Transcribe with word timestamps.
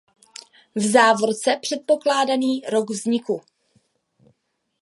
V 0.75 0.79
závorce 0.81 1.57
předpokládaný 1.61 2.61
rok 2.69 2.89
vzniku. 2.89 3.41